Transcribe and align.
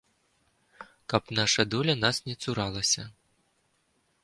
Каб 1.09 1.23
наша 1.41 1.61
доля 1.75 1.95
нас 2.05 2.17
не 2.31 2.35
цуралася! 2.47 3.03